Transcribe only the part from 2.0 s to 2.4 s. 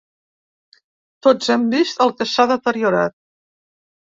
el que